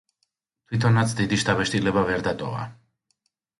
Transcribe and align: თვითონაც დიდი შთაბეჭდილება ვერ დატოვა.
თვითონაც 0.71 1.13
დიდი 1.19 1.39
შთაბეჭდილება 1.43 2.07
ვერ 2.11 2.27
დატოვა. 2.31 2.67